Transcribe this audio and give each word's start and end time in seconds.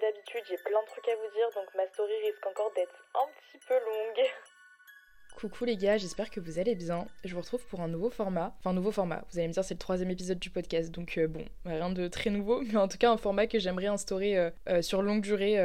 d'habitude, 0.00 0.44
j'ai 0.48 0.56
plein 0.56 0.82
de 0.82 0.86
trucs 0.86 1.08
à 1.08 1.16
vous 1.16 1.30
dire, 1.34 1.50
donc 1.54 1.74
ma 1.74 1.86
story 1.88 2.16
risque 2.22 2.46
encore 2.46 2.72
d'être 2.72 3.06
un 3.14 3.26
petit 3.26 3.58
peu 3.66 3.74
longue. 3.74 4.30
Coucou 5.40 5.64
les 5.64 5.78
gars, 5.78 5.96
j'espère 5.96 6.28
que 6.28 6.38
vous 6.38 6.58
allez 6.58 6.74
bien. 6.74 7.06
Je 7.24 7.32
vous 7.32 7.40
retrouve 7.40 7.64
pour 7.64 7.80
un 7.80 7.88
nouveau 7.88 8.10
format. 8.10 8.54
Enfin, 8.58 8.74
nouveau 8.74 8.90
format. 8.90 9.24
Vous 9.32 9.38
allez 9.38 9.48
me 9.48 9.54
dire, 9.54 9.64
c'est 9.64 9.72
le 9.72 9.78
troisième 9.78 10.10
épisode 10.10 10.38
du 10.38 10.50
podcast, 10.50 10.90
donc 10.90 11.16
euh, 11.16 11.28
bon, 11.28 11.42
rien 11.64 11.88
de 11.88 12.08
très 12.08 12.28
nouveau, 12.28 12.60
mais 12.70 12.76
en 12.76 12.88
tout 12.88 12.98
cas 12.98 13.10
un 13.10 13.16
format 13.16 13.46
que 13.46 13.58
j'aimerais 13.58 13.86
instaurer 13.86 14.36
euh, 14.36 14.50
euh, 14.68 14.82
sur 14.82 15.00
longue 15.00 15.22
durée 15.22 15.56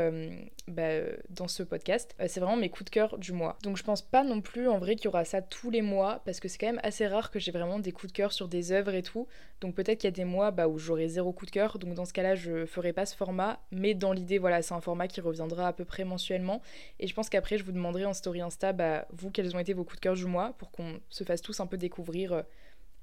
bah, 0.69 1.01
dans 1.29 1.49
ce 1.49 1.61
podcast. 1.61 2.15
C'est 2.25 2.39
vraiment 2.39 2.55
mes 2.55 2.69
coups 2.69 2.85
de 2.85 2.89
cœur 2.89 3.17
du 3.17 3.33
mois. 3.33 3.57
Donc 3.63 3.75
je 3.75 3.83
pense 3.83 4.01
pas 4.01 4.23
non 4.23 4.39
plus 4.39 4.69
en 4.69 4.77
vrai 4.77 4.95
qu'il 4.95 5.05
y 5.05 5.07
aura 5.09 5.25
ça 5.25 5.41
tous 5.41 5.71
les 5.71 5.81
mois, 5.81 6.21
parce 6.23 6.39
que 6.39 6.47
c'est 6.47 6.57
quand 6.57 6.67
même 6.67 6.79
assez 6.81 7.05
rare 7.05 7.29
que 7.29 7.39
j'ai 7.39 7.51
vraiment 7.51 7.77
des 7.77 7.91
coups 7.91 8.13
de 8.13 8.15
cœur 8.15 8.31
sur 8.31 8.47
des 8.47 8.71
œuvres 8.71 8.93
et 8.93 9.03
tout. 9.03 9.27
Donc 9.59 9.75
peut-être 9.75 9.99
qu'il 9.99 10.07
y 10.07 10.13
a 10.13 10.15
des 10.15 10.25
mois 10.25 10.51
bah, 10.51 10.67
où 10.69 10.77
j'aurai 10.77 11.09
zéro 11.09 11.33
coup 11.33 11.45
de 11.45 11.51
cœur, 11.51 11.79
donc 11.79 11.93
dans 11.95 12.05
ce 12.05 12.13
cas-là, 12.13 12.35
je 12.35 12.65
ferai 12.65 12.93
pas 12.93 13.05
ce 13.05 13.15
format, 13.15 13.59
mais 13.71 13.93
dans 13.93 14.13
l'idée, 14.13 14.37
voilà, 14.37 14.61
c'est 14.61 14.73
un 14.73 14.81
format 14.81 15.07
qui 15.07 15.21
reviendra 15.21 15.67
à 15.67 15.73
peu 15.73 15.85
près 15.85 16.05
mensuellement. 16.05 16.61
Et 16.99 17.07
je 17.07 17.13
pense 17.13 17.29
qu'après, 17.29 17.57
je 17.57 17.63
vous 17.63 17.71
demanderai 17.71 18.05
en 18.05 18.13
story 18.13 18.41
Insta, 18.41 18.73
bah, 18.73 19.05
vous, 19.11 19.31
quels 19.31 19.55
ont 19.55 19.59
été 19.59 19.64
vos 19.73 19.83
coups 19.83 19.98
de 19.98 20.02
cœur 20.02 20.15
du 20.15 20.26
mois, 20.26 20.53
pour 20.58 20.71
qu'on 20.71 20.99
se 21.09 21.23
fasse 21.23 21.42
tous 21.42 21.59
un 21.59 21.67
peu 21.67 21.77
découvrir 21.77 22.33
euh, 22.33 22.42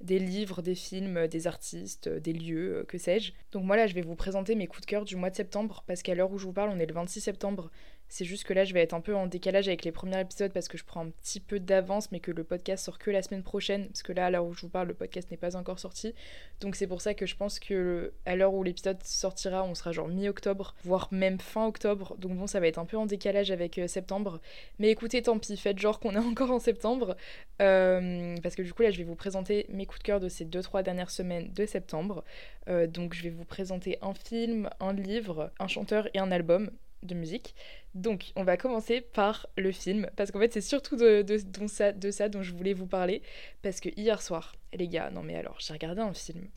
des 0.01 0.19
livres, 0.19 0.63
des 0.63 0.75
films, 0.75 1.17
euh, 1.17 1.29
des 1.29 1.47
artistes, 1.47 2.09
euh, 2.09 2.21
des 2.21 2.33
lieux, 2.33 2.85
que 2.89 2.99
sais-je. 2.99 3.33
Donc 3.53 3.65
moi 3.65 3.77
là, 3.77 3.87
je 3.87 3.95
vais 3.95 4.03
vous 4.03 4.17
présenter 4.17 4.55
mes 4.55 4.67
coups 4.67 4.83
de 4.83 4.87
cœur 4.87 5.05
du 5.05 5.17
mois 5.17 5.31
de 5.31 5.37
septembre, 5.37 5.85
parce 5.87 6.03
qu'à 6.03 6.15
l'heure 6.15 6.31
où 6.33 6.39
je 6.39 6.45
vous 6.45 6.53
parle, 6.53 6.71
on 6.71 6.79
est 6.79 6.87
le 6.87 6.95
26 6.95 7.21
septembre. 7.21 7.71
C'est 8.13 8.27
juste 8.27 8.45
que 8.45 8.53
là, 8.53 8.67
je 8.67 8.75
vais 8.75 8.83
être 8.83 8.93
un 8.93 9.01
peu 9.01 9.17
en 9.17 9.27
décalage 9.27 9.69
avec 9.69 9.87
les 9.87 9.91
premiers 9.91 10.21
épisodes 10.21 10.53
parce 10.53 10.69
que 10.69 10.77
je 10.77 10.85
prends 10.85 11.07
un 11.07 11.09
petit 11.09 11.41
peu 11.41 11.59
d'avance, 11.59 12.13
mais 12.13 12.21
que 12.21 12.31
le 12.31 12.45
podcast 12.45 12.85
sort 12.85 12.99
que 12.99 13.11
la 13.11 13.23
semaine 13.23 13.43
prochaine, 13.43 13.87
parce 13.87 14.03
que 14.03 14.13
là, 14.13 14.27
à 14.27 14.31
l'heure 14.31 14.45
où 14.45 14.53
je 14.53 14.61
vous 14.61 14.69
parle, 14.69 14.89
le 14.89 14.93
podcast 14.93 15.31
n'est 15.31 15.39
pas 15.39 15.57
encore 15.57 15.79
sorti. 15.79 16.15
Donc 16.61 16.77
c'est 16.77 16.87
pour 16.87 17.01
ça 17.01 17.15
que 17.15 17.25
je 17.25 17.35
pense 17.37 17.59
que 17.59 18.13
à 18.27 18.37
l'heure 18.37 18.53
où 18.53 18.63
l'épisode 18.63 19.03
sortira, 19.03 19.65
on 19.65 19.75
sera 19.75 19.93
genre 19.93 20.09
mi-octobre, 20.09 20.75
voire 20.85 21.09
même 21.11 21.41
fin 21.41 21.67
octobre. 21.67 22.15
Donc 22.19 22.37
bon, 22.37 22.47
ça 22.47 22.61
va 22.61 22.67
être 22.67 22.77
un 22.77 22.85
peu 22.85 22.99
en 22.99 23.07
décalage 23.07 23.51
avec 23.51 23.79
euh, 23.79 23.87
septembre. 23.87 24.43
Mais 24.79 24.91
écoutez, 24.91 25.23
tant 25.23 25.39
pis, 25.39 25.57
faites 25.57 25.79
genre 25.79 25.99
qu'on 25.99 26.15
est 26.15 26.19
encore 26.33 26.51
en 26.51 26.59
septembre. 26.59 27.17
Euh, 27.63 28.37
parce 28.43 28.57
que 28.57 28.63
du 28.63 28.75
coup, 28.75 28.83
là, 28.83 28.91
je 28.91 28.99
vais 28.99 29.05
vous 29.05 29.17
présenter 29.17 29.65
mes 29.71 29.87
coups 29.87 30.01
de 30.01 30.05
cœur 30.05 30.21
de 30.21 30.29
ces 30.29 30.45
2-3 30.45 30.83
dernières 30.83 31.11
semaines 31.11 31.51
de 31.55 31.65
septembre. 31.65 32.25
Euh, 32.69 32.87
donc 32.87 33.15
je 33.15 33.23
vais 33.23 33.31
vous 33.31 33.47
présenter 33.47 33.97
un 34.03 34.13
film, 34.13 34.69
un 34.81 34.93
livre, 34.93 35.51
un 35.59 35.67
chanteur 35.67 36.11
et 36.13 36.19
un 36.19 36.31
album 36.31 36.71
de 37.03 37.15
musique. 37.15 37.55
Donc, 37.95 38.33
on 38.37 38.45
va 38.45 38.57
commencer 38.57 39.01
par 39.01 39.47
le 39.57 39.71
film, 39.73 40.09
parce 40.17 40.31
qu'en 40.31 40.39
fait, 40.39 40.53
c'est 40.53 40.61
surtout 40.61 40.97
de, 40.97 41.25
ça, 41.67 42.29
dont 42.29 42.43
je 42.43 42.53
voulais 42.53 42.73
vous 42.73 42.87
parler, 42.87 43.23
parce 43.63 43.81
que 43.81 43.91
hier 43.97 44.23
soir, 44.23 44.55
les 44.73 44.89
gars, 44.89 45.11
non 45.11 45.23
mais 45.23 45.37
alors, 45.37 45.57
j'ai 45.61 45.73
regardé 45.73 46.01
un 46.01 46.15
film 46.15 46.49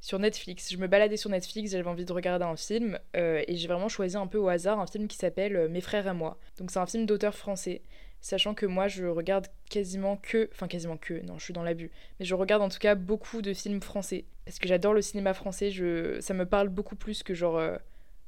sur 0.00 0.18
Netflix. 0.18 0.70
Je 0.70 0.76
me 0.76 0.86
baladais 0.86 1.16
sur 1.16 1.30
Netflix, 1.30 1.72
j'avais 1.72 1.88
envie 1.88 2.04
de 2.04 2.12
regarder 2.12 2.44
un 2.44 2.56
film, 2.56 2.98
euh, 3.16 3.42
et 3.48 3.56
j'ai 3.56 3.66
vraiment 3.66 3.88
choisi 3.88 4.16
un 4.16 4.26
peu 4.26 4.38
au 4.38 4.48
hasard 4.48 4.78
un 4.78 4.86
film 4.86 5.08
qui 5.08 5.16
s'appelle 5.16 5.56
euh, 5.56 5.68
Mes 5.68 5.80
frères 5.80 6.06
et 6.06 6.12
moi. 6.12 6.38
Donc, 6.58 6.70
c'est 6.70 6.78
un 6.78 6.86
film 6.86 7.06
d'auteur 7.06 7.34
français, 7.34 7.82
sachant 8.20 8.54
que 8.54 8.66
moi, 8.66 8.86
je 8.86 9.06
regarde 9.06 9.48
quasiment 9.68 10.16
que, 10.16 10.48
enfin 10.52 10.68
quasiment 10.68 10.96
que, 10.96 11.14
non, 11.24 11.38
je 11.38 11.44
suis 11.44 11.54
dans 11.54 11.64
l'abus, 11.64 11.90
mais 12.20 12.26
je 12.26 12.34
regarde 12.34 12.62
en 12.62 12.68
tout 12.68 12.78
cas 12.78 12.94
beaucoup 12.94 13.42
de 13.42 13.52
films 13.52 13.80
français, 13.80 14.26
parce 14.44 14.58
que 14.58 14.68
j'adore 14.68 14.94
le 14.94 15.02
cinéma 15.02 15.34
français, 15.34 15.70
je... 15.70 16.20
ça 16.20 16.34
me 16.34 16.46
parle 16.46 16.68
beaucoup 16.68 16.96
plus 16.96 17.24
que 17.24 17.34
genre... 17.34 17.58
Euh, 17.58 17.76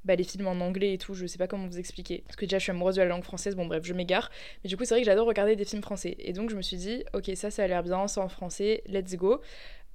bah, 0.06 0.14
les 0.14 0.24
films 0.24 0.46
en 0.46 0.60
anglais 0.60 0.94
et 0.94 0.98
tout, 0.98 1.14
je 1.14 1.26
sais 1.26 1.36
pas 1.36 1.48
comment 1.48 1.66
vous 1.66 1.78
expliquer. 1.78 2.22
Parce 2.26 2.36
que 2.36 2.44
déjà, 2.44 2.58
je 2.58 2.62
suis 2.62 2.70
amoureuse 2.70 2.94
de 2.94 3.02
la 3.02 3.08
langue 3.08 3.24
française, 3.24 3.56
bon 3.56 3.66
bref, 3.66 3.82
je 3.84 3.92
m'égare. 3.92 4.30
Mais 4.62 4.68
du 4.68 4.76
coup, 4.76 4.84
c'est 4.84 4.94
vrai 4.94 5.00
que 5.00 5.06
j'adore 5.06 5.26
regarder 5.26 5.56
des 5.56 5.64
films 5.64 5.82
français. 5.82 6.16
Et 6.20 6.32
donc, 6.32 6.50
je 6.50 6.56
me 6.56 6.62
suis 6.62 6.76
dit, 6.76 7.04
ok, 7.12 7.30
ça, 7.34 7.50
ça 7.50 7.64
a 7.64 7.66
l'air 7.66 7.82
bien, 7.82 8.06
c'est 8.06 8.20
en 8.20 8.28
français, 8.28 8.82
let's 8.86 9.16
go. 9.16 9.40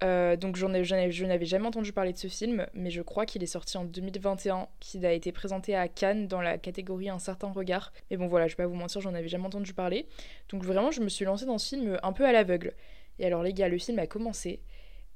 Euh, 0.04 0.36
donc, 0.36 0.56
j'en 0.58 0.74
ai, 0.74 0.84
je 0.84 1.26
n'avais 1.26 1.46
jamais 1.46 1.68
entendu 1.68 1.94
parler 1.94 2.12
de 2.12 2.18
ce 2.18 2.28
film, 2.28 2.66
mais 2.74 2.90
je 2.90 3.02
crois 3.02 3.26
qu'il 3.26 3.42
est 3.42 3.48
sorti 3.48 3.78
en 3.78 3.86
2021, 3.86 4.68
qu'il 4.80 5.06
a 5.06 5.14
été 5.14 5.32
présenté 5.32 5.76
à 5.76 5.88
Cannes 5.88 6.28
dans 6.28 6.42
la 6.42 6.58
catégorie 6.58 7.10
Un 7.10 7.20
certain 7.20 7.52
regard. 7.52 7.94
Mais 8.10 8.18
bon, 8.18 8.28
voilà, 8.28 8.48
je 8.48 8.54
vais 8.54 8.64
pas 8.64 8.68
vous 8.68 8.76
mentir, 8.76 9.00
j'en 9.00 9.14
avais 9.14 9.30
jamais 9.30 9.46
entendu 9.46 9.74
parler. 9.74 10.08
Donc, 10.50 10.64
vraiment, 10.64 10.92
je 10.92 11.02
me 11.02 11.10
suis 11.10 11.24
lancée 11.24 11.46
dans 11.46 11.58
ce 11.58 11.70
film 11.70 12.00
un 12.04 12.14
peu 12.14 12.26
à 12.26 12.34
l'aveugle. 12.34 12.74
Et 13.20 13.26
alors, 13.26 13.44
les 13.44 13.54
gars, 13.54 13.70
le 13.70 13.78
film 13.78 14.00
a 14.00 14.08
commencé. 14.08 14.60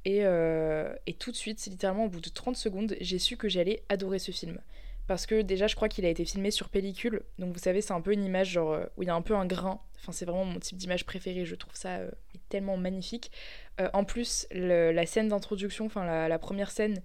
Et, 0.06 0.19
euh, 0.23 0.94
et 1.07 1.13
tout 1.13 1.31
de 1.31 1.35
suite, 1.35 1.59
c'est 1.59 1.72
littéralement 1.72 2.06
au 2.06 2.09
bout 2.09 2.22
de 2.22 2.29
30 2.29 2.56
secondes, 2.56 2.95
j'ai 3.01 3.17
su 3.17 3.38
que 3.38 3.50
j'allais 3.50 3.83
adorer 3.89 4.19
ce 4.19 4.31
film 4.31 4.59
parce 5.08 5.26
que 5.26 5.42
déjà 5.42 5.68
je 5.68 5.76
crois 5.76 5.90
qu'il 5.90 6.06
a 6.06 6.10
été 6.10 6.26
filmé 6.26 6.52
sur 6.52 6.70
pellicule. 6.70 7.22
Donc 7.40 7.54
vous 7.54 7.60
savez 7.60 7.82
c'est 7.82 7.94
un 7.94 8.02
peu 8.02 8.14
une 8.14 8.24
image 8.24 8.50
genre 8.50 8.74
euh, 8.74 8.86
où 8.98 9.04
il 9.04 9.08
y 9.08 9.10
a 9.10 9.16
un 9.16 9.22
peu 9.22 9.36
un 9.36 9.46
grain. 9.46 9.82
Enfin 10.00 10.12
c'est 10.12 10.26
vraiment 10.26 10.46
mon 10.46 10.60
type 10.60 10.78
d'image 10.78 11.06
préféré 11.06 11.46
je 11.46 11.56
trouve 11.56 11.76
ça 11.76 11.98
euh, 11.98 12.12
tellement 12.50 12.78
magnifique. 12.78 13.32
Euh, 13.80 13.90
en 13.94 14.04
plus 14.04 14.48
la 14.52 15.06
scène 15.06 15.28
d'introduction 15.28 15.86
enfin 15.86 16.28
la, 16.28 16.40
première 16.40 16.72
scène 16.72 17.02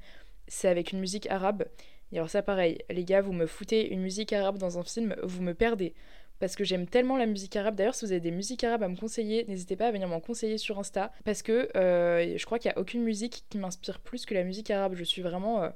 c'est 0.48 0.68
avec 0.68 0.92
une 0.92 1.00
musique 1.00 1.30
arabe. 1.30 1.64
Et 2.12 2.16
alors 2.16 2.30
ça 2.30 2.42
pareil. 2.42 2.78
Les 2.90 3.04
gars 3.04 3.20
vous 3.20 3.32
me 3.32 3.46
foutez 3.46 3.92
une 3.92 4.00
musique 4.00 4.32
arabe 4.32 4.58
dans 4.58 4.78
un 4.78 4.82
film 4.82 5.14
vous 5.22 5.42
me 5.42 5.54
perdez. 5.54 5.94
Parce 6.38 6.56
que 6.56 6.64
j'aime 6.64 6.86
tellement 6.86 7.18
la 7.18 7.26
musique 7.26 7.54
arabe. 7.54 7.74
D'ailleurs, 7.74 7.94
si 7.94 8.06
vous 8.06 8.12
avez 8.12 8.20
des 8.22 8.30
musiques 8.30 8.64
arabes 8.64 8.82
à 8.82 8.88
me 8.88 8.96
conseiller, 8.96 9.44
n'hésitez 9.46 9.76
pas 9.76 9.88
à 9.88 9.90
venir 9.90 10.08
m'en 10.08 10.20
conseiller 10.20 10.56
sur 10.56 10.78
Insta. 10.78 11.12
Parce 11.26 11.42
que 11.42 11.68
je 11.74 12.44
crois 12.46 12.58
qu'il 12.58 12.70
n'y 12.70 12.76
a 12.76 12.78
aucune 12.78 13.02
musique 13.02 13.44
qui 13.50 13.58
m'inspire 13.58 14.00
plus 14.00 14.24
que 14.24 14.32
la 14.32 14.42
musique 14.42 14.70
arabe. 14.70 14.94
Je 14.94 15.04
suis 15.04 15.20
vraiment... 15.20 15.70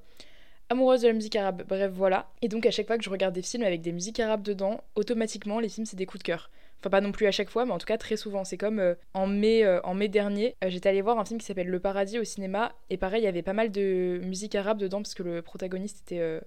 Amoureuse 0.71 1.03
de 1.03 1.09
la 1.09 1.13
musique 1.13 1.37
arabe, 1.37 1.63
bref 1.69 1.93
voilà. 1.93 2.31
Et 2.41 2.49
donc 2.49 2.65
à 2.65 2.71
chaque 2.71 2.87
fois 2.87 2.97
que 2.97 3.05
je 3.05 3.11
regarde 3.11 3.35
des 3.35 3.43
films 3.43 3.65
avec 3.65 3.83
des 3.83 3.93
musiques 3.93 4.19
arabes 4.19 4.43
dedans, 4.43 4.81
automatiquement 4.95 5.61
les 5.61 5.69
films 5.69 5.87
c'est 5.87 5.97
des 5.97 6.07
coups 6.07 6.21
de 6.21 6.25
cœur. 6.25 6.51
Enfin 6.81 6.91
pas 6.91 7.01
non 7.01 7.13
plus 7.13 7.27
à 7.27 7.31
chaque 7.31 7.51
fois, 7.51 7.67
mais 7.67 7.73
en 7.73 7.79
tout 7.79 7.87
cas 7.87 7.99
très 7.99 8.17
souvent. 8.17 8.45
C'est 8.45 8.57
comme 8.57 8.79
euh, 8.79 8.95
en, 9.13 9.27
mai, 9.27 9.65
euh, 9.65 9.81
en 9.83 9.95
mai 9.95 10.09
dernier, 10.09 10.57
euh, 10.65 10.71
j'étais 10.71 10.89
allée 10.89 11.03
voir 11.03 11.19
un 11.19 11.25
film 11.25 11.39
qui 11.39 11.47
s'appelle 11.47 11.69
Le 11.69 11.81
Paradis 11.81 12.19
au 12.19 12.25
cinéma, 12.25 12.73
et 12.89 12.97
pareil, 12.97 13.23
il 13.23 13.25
y 13.25 13.29
avait 13.29 13.43
pas 13.43 13.53
mal 13.53 13.71
de 13.71 14.21
musique 14.25 14.55
arabe 14.55 14.79
dedans, 14.79 15.03
parce 15.03 15.15
que 15.15 15.23
le 15.23 15.43
protagoniste 15.43 16.01
était 16.11 16.41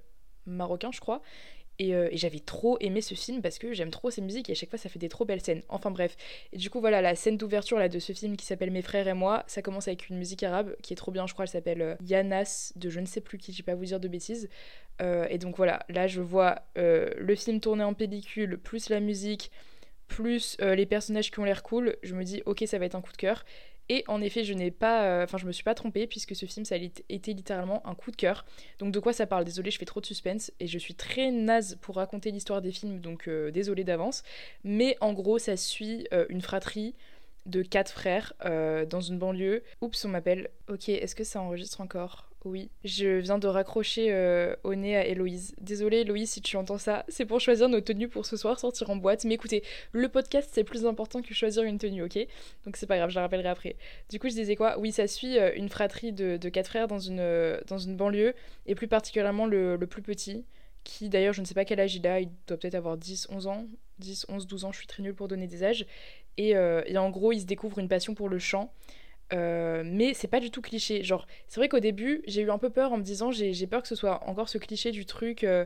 marocain 0.46 0.90
je 0.92 1.00
crois. 1.00 1.22
Et, 1.80 1.94
euh, 1.94 2.10
et 2.12 2.18
j'avais 2.18 2.40
trop 2.40 2.78
aimé 2.80 3.02
ce 3.02 3.14
film 3.14 3.42
parce 3.42 3.60
que 3.60 3.74
j'aime 3.74 3.92
trop 3.92 4.10
ces 4.10 4.22
musiques 4.22 4.50
et 4.50 4.54
à 4.54 4.56
chaque 4.56 4.70
fois 4.70 4.80
ça 4.80 4.90
fait 4.90 5.00
des 5.00 5.10
trop 5.10 5.26
belles 5.26 5.42
scènes. 5.42 5.62
Enfin 5.70 5.92
bref. 5.92 6.16
Et 6.52 6.58
du 6.58 6.70
coup 6.70 6.80
voilà 6.80 7.02
la 7.02 7.16
scène 7.16 7.38
d'ouverture 7.38 7.78
là 7.78 7.88
de 7.90 8.00
ce 8.00 8.14
film 8.14 8.36
qui 8.36 8.46
s'appelle 8.46 8.72
Mes 8.72 8.82
frères 8.82 9.08
et 9.08 9.14
moi, 9.14 9.44
ça 9.48 9.62
commence 9.62 9.88
avec 9.88 10.10
une 10.10 10.18
musique 10.18 10.44
arabe 10.44 10.76
qui 10.82 10.94
est 10.94 10.96
trop 10.96 11.12
bien, 11.12 11.28
je 11.28 11.34
crois, 11.34 11.46
elle 11.46 11.50
s'appelle 11.50 11.82
euh, 11.82 11.96
Yanas 12.04 12.74
de 12.76 12.90
je 12.90 13.00
ne 13.00 13.06
sais 13.06 13.22
plus 13.22 13.38
qui, 13.38 13.52
je 13.52 13.58
vais 13.58 13.64
pas 13.64 13.76
vous 13.76 13.86
dire 13.86 14.00
de 14.00 14.08
bêtises. 14.08 14.50
Euh, 15.02 15.28
et 15.30 15.38
donc 15.38 15.58
voilà, 15.58 15.86
là 15.90 16.08
je 16.08 16.22
vois 16.22 16.64
euh, 16.78 17.12
le 17.18 17.36
film 17.36 17.60
tourné 17.60 17.84
en 17.84 17.94
pellicule 17.94 18.58
plus 18.58 18.90
la 18.90 19.00
musique 19.00 19.52
plus 20.08 20.56
les 20.62 20.86
personnages 20.86 21.32
qui 21.32 21.40
ont 21.40 21.44
l'air 21.44 21.64
cool, 21.64 21.98
je 22.02 22.16
me 22.16 22.24
dis 22.24 22.42
ok 22.46 22.64
ça 22.66 22.80
va 22.80 22.86
être 22.86 22.96
un 22.96 23.02
coup 23.02 23.12
de 23.12 23.18
cœur. 23.18 23.44
Et 23.90 24.04
en 24.08 24.22
effet, 24.22 24.44
je 24.44 24.54
n'ai 24.54 24.72
pas, 24.72 25.24
enfin, 25.24 25.38
je 25.38 25.46
me 25.46 25.52
suis 25.52 25.64
pas 25.64 25.74
trompée 25.74 26.08
puisque 26.08 26.36
ce 26.36 26.46
film, 26.46 26.66
ça 26.66 26.76
a 26.76 26.78
été 26.78 27.34
littéralement 27.34 27.86
un 27.88 27.96
coup 27.96 28.12
de 28.12 28.16
cœur. 28.16 28.46
Donc, 28.80 28.92
de 28.92 29.00
quoi 29.00 29.14
ça 29.14 29.26
parle? 29.26 29.46
Désolée, 29.46 29.72
je 29.72 29.78
fais 29.78 29.86
trop 29.86 30.02
de 30.02 30.06
suspense 30.06 30.52
et 30.60 30.68
je 30.68 30.78
suis 30.78 30.96
très 30.96 31.32
naze 31.32 31.78
pour 31.82 31.96
raconter 31.96 32.32
l'histoire 32.32 32.62
des 32.62 32.72
films, 32.72 33.00
donc 33.00 33.30
désolée 33.30 33.84
d'avance. 33.84 34.24
Mais 34.64 34.98
en 35.00 35.14
gros, 35.14 35.38
ça 35.40 35.56
suit 35.56 36.08
une 36.30 36.42
fratrie 36.42 36.96
de 37.46 37.62
quatre 37.62 37.92
frères 37.92 38.34
dans 38.44 39.02
une 39.02 39.20
banlieue. 39.20 39.64
Oups, 39.82 40.04
on 40.04 40.10
m'appelle. 40.10 40.50
Ok, 40.68 40.90
est-ce 40.90 41.16
que 41.16 41.24
ça 41.24 41.40
enregistre 41.40 41.80
encore? 41.80 42.27
Oui, 42.46 42.70
je 42.84 43.18
viens 43.18 43.40
de 43.40 43.48
raccrocher 43.48 44.08
euh, 44.12 44.56
au 44.64 44.76
nez 44.76 44.96
à 44.96 45.06
Héloïse. 45.06 45.56
Désolée 45.60 45.98
Héloïse 45.98 46.32
si 46.32 46.42
tu 46.42 46.56
entends 46.56 46.78
ça, 46.78 47.04
c'est 47.08 47.26
pour 47.26 47.42
choisir 47.42 47.68
nos 47.68 47.82
tenues 47.82 48.08
pour 48.08 48.26
ce 48.26 48.38
soir, 48.38 48.60
sortir 48.60 48.90
en 48.90 48.96
boîte. 48.96 49.26
Mais 49.26 49.34
écoutez, 49.34 49.64
le 49.92 50.08
podcast 50.08 50.50
c'est 50.54 50.64
plus 50.64 50.86
important 50.86 51.22
que 51.22 51.34
choisir 51.34 51.64
une 51.64 51.78
tenue, 51.78 52.04
ok? 52.04 52.18
Donc 52.66 52.78
c'est 52.78 52.86
pas 52.86 52.98
grave, 52.98 53.10
je 53.10 53.16
la 53.16 53.22
rappellerai 53.22 53.50
après. 53.50 53.76
Du 54.10 54.20
coup 54.20 54.30
je 54.30 54.36
disais 54.36 54.56
quoi? 54.56 54.78
Oui, 54.80 54.92
ça 54.92 55.08
suit 55.08 55.40
euh, 55.40 55.52
une 55.56 55.68
fratrie 55.68 56.14
de, 56.14 56.38
quatre 56.50 56.68
frères 56.68 56.88
dans 56.88 57.00
une, 57.00 57.20
euh, 57.20 57.60
dans 57.68 57.80
une 57.80 57.98
banlieue, 57.98 58.34
et 58.66 58.76
plus 58.76 58.88
particulièrement 58.88 59.48
le, 59.48 59.78
plus 59.90 60.04
petit, 60.04 60.46
qui 60.84 61.10
d'ailleurs 61.10 61.34
je 61.34 61.42
ne 61.42 61.46
sais 61.46 61.56
pas 61.56 61.66
quel 61.66 61.80
âge 61.80 61.96
il 61.96 62.06
a, 62.08 62.20
il 62.20 62.30
doit 62.48 62.58
peut-être 62.58 62.76
avoir 62.76 62.98
10, 62.98 63.28
11 63.32 63.48
ans, 63.48 63.66
10, 64.00 64.28
11, 64.30 64.48
12 64.48 64.66
ans, 64.66 64.72
je 64.72 64.78
suis 64.78 64.88
très 64.88 65.02
nulle 65.02 65.16
pour 65.16 65.28
donner 65.28 65.48
des 65.48 65.64
âges. 65.64 65.86
Et, 66.38 66.52
et 66.52 66.98
en 67.00 67.10
gros 67.10 67.32
il 67.32 67.42
se 67.42 67.46
découvre 67.46 67.80
une 67.80 67.88
passion 67.88 68.14
pour 68.14 68.30
le 68.30 68.38
chant. 68.38 68.72
Euh, 69.34 69.84
mais 69.86 70.14
c'est 70.14 70.28
pas 70.28 70.40
du 70.40 70.52
tout 70.52 70.62
cliché. 70.62 71.04
Genre, 71.04 71.28
c'est 71.48 71.60
vrai 71.60 71.70
qu'au 71.70 71.80
début, 71.80 72.24
j'ai 72.28 72.42
eu 72.42 72.52
un 72.52 72.58
peu 72.58 72.70
peur 72.70 72.94
en 72.94 72.98
me 72.98 73.04
disant, 73.04 73.32
j'ai 73.32 73.68
peur 73.68 73.82
que 73.82 73.88
ce 73.88 73.96
soit 73.96 74.24
encore 74.28 74.50
ce 74.50 74.58
cliché 74.58 74.92
du 74.92 75.06
truc 75.06 75.44
euh, 75.44 75.66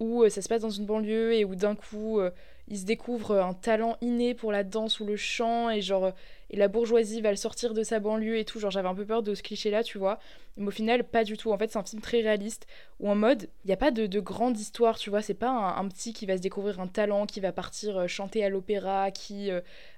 où 0.00 0.22
euh, 0.22 0.30
ça 0.30 0.42
se 0.42 0.48
passe 0.48 0.62
dans 0.62 0.70
une 0.70 0.86
banlieue 0.86 1.34
et 1.34 1.44
où 1.44 1.54
d'un 1.54 1.74
coup, 1.74 2.20
il 2.68 2.78
se 2.78 2.84
découvre 2.84 3.36
un 3.36 3.52
talent 3.52 3.96
inné 4.00 4.34
pour 4.34 4.52
la 4.52 4.64
danse 4.64 5.00
ou 5.00 5.04
le 5.04 5.16
chant 5.16 5.68
et 5.70 5.82
genre, 5.82 6.12
et 6.50 6.56
la 6.56 6.68
bourgeoisie 6.68 7.20
va 7.20 7.30
le 7.30 7.36
sortir 7.36 7.74
de 7.74 7.82
sa 7.82 8.00
banlieue 8.00 8.38
et 8.38 8.44
tout. 8.46 8.58
Genre, 8.58 8.70
j'avais 8.70 8.88
un 8.88 8.94
peu 8.94 9.04
peur 9.04 9.22
de 9.22 9.34
ce 9.34 9.42
cliché-là, 9.42 9.82
tu 9.82 9.98
vois. 9.98 10.18
Mais 10.56 10.68
au 10.68 10.70
final, 10.70 11.04
pas 11.04 11.24
du 11.24 11.36
tout. 11.36 11.52
En 11.52 11.58
fait, 11.58 11.70
c'est 11.70 11.78
un 11.78 11.84
film 11.84 12.00
très 12.00 12.20
réaliste 12.22 12.66
où 13.00 13.10
en 13.10 13.14
mode, 13.14 13.50
il 13.64 13.68
n'y 13.68 13.74
a 13.74 13.76
pas 13.76 13.90
de, 13.90 14.06
de, 14.06 14.20
grande 14.20 14.58
histoire, 14.58 14.98
tu 14.98 15.10
vois. 15.10 15.20
C'est 15.20 15.34
pas 15.34 15.50
un, 15.50 15.76
un, 15.76 15.88
petit 15.88 16.14
qui 16.14 16.26
va 16.26 16.36
se 16.38 16.42
découvrir 16.42 16.80
un 16.80 16.86
talent, 16.86 17.26
qui 17.26 17.40
va 17.40 17.52
partir 17.52 18.08
chanter 18.08 18.44
à 18.44 18.48
l'opéra, 18.48 19.10
qui 19.10 19.50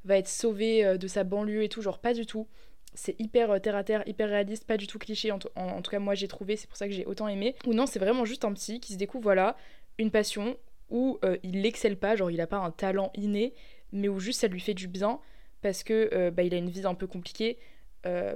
va 0.04 0.16
être 0.18 0.28
sauvé 0.28 0.98
de 0.98 1.06
sa 1.06 1.22
banlieue 1.22 1.62
et 1.62 1.68
tout. 1.68 1.82
Genre, 1.82 1.98
pas 1.98 2.14
du 2.14 2.26
tout 2.26 2.48
c'est 2.96 3.14
hyper 3.20 3.50
euh, 3.50 3.58
terre 3.58 3.76
à 3.76 3.84
terre, 3.84 4.02
hyper 4.06 4.28
réaliste, 4.28 4.66
pas 4.66 4.76
du 4.76 4.86
tout 4.86 4.98
cliché, 4.98 5.30
en, 5.30 5.38
tout 5.38 5.50
cas 5.90 5.98
moi 5.98 6.14
j'ai 6.14 6.26
trouvé, 6.26 6.56
c'est 6.56 6.66
pour 6.66 6.76
ça 6.76 6.88
que 6.88 6.92
j'ai 6.92 7.06
autant 7.06 7.28
aimé. 7.28 7.54
Ou 7.66 7.74
non, 7.74 7.86
c'est 7.86 7.98
vraiment 7.98 8.24
juste 8.24 8.44
un 8.44 8.52
petit 8.52 8.80
qui 8.80 8.94
se 8.94 8.98
découvre, 8.98 9.24
voilà, 9.24 9.56
une 9.98 10.10
passion 10.10 10.56
où 10.90 11.18
euh, 11.24 11.36
il 11.42 11.60
n'excelle 11.60 11.96
pas, 11.96 12.16
genre 12.16 12.30
il 12.30 12.40
a 12.40 12.46
pas 12.46 12.58
un 12.58 12.70
talent 12.70 13.12
inné, 13.14 13.54
mais 13.92 14.08
où 14.08 14.18
juste 14.18 14.40
ça 14.40 14.48
lui 14.48 14.60
fait 14.60 14.74
du 14.74 14.88
bien 14.88 15.20
parce 15.62 15.82
que 15.82 16.10
euh, 16.12 16.30
bah, 16.30 16.42
il 16.42 16.54
a 16.54 16.58
une 16.58 16.70
vie 16.70 16.86
un 16.86 16.94
peu 16.94 17.06
compliquée. 17.06 17.58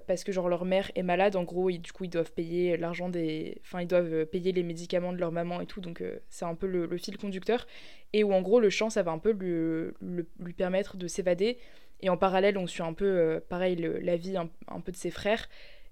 parce 0.08 0.24
que 0.24 0.32
genre 0.32 0.48
leur 0.48 0.64
mère 0.64 0.90
est 0.96 1.04
malade 1.04 1.36
en 1.36 1.44
gros 1.44 1.70
et 1.70 1.78
du 1.78 1.92
coup 1.92 2.02
ils 2.02 2.10
doivent 2.10 2.32
payer 2.32 2.76
l'argent 2.76 3.08
des 3.08 3.60
enfin 3.62 3.80
ils 3.80 3.86
doivent 3.86 4.26
payer 4.26 4.50
les 4.50 4.64
médicaments 4.64 5.12
de 5.12 5.18
leur 5.18 5.30
maman 5.30 5.60
et 5.60 5.66
tout 5.66 5.80
donc 5.80 6.02
c'est 6.28 6.44
un 6.44 6.56
peu 6.56 6.66
le, 6.66 6.98
fil 6.98 7.16
conducteur 7.16 7.68
et 8.12 8.24
où 8.24 8.32
en 8.32 8.42
gros 8.42 8.58
le 8.58 8.68
chant 8.68 8.90
ça 8.90 9.04
va 9.04 9.12
un 9.12 9.20
peu 9.20 9.30
lui 9.30 10.54
permettre 10.54 10.96
de 10.96 11.06
s'évader 11.06 11.56
et 12.02 12.08
en 12.08 12.16
parallèle, 12.16 12.58
on 12.58 12.66
suit 12.66 12.82
un 12.82 12.92
peu, 12.92 13.04
euh, 13.04 13.40
pareil, 13.48 13.76
la 13.76 14.16
vie 14.16 14.36
un, 14.36 14.80
peu 14.80 14.92
de 14.92 14.96
ses 14.96 15.10
frères. 15.10 15.48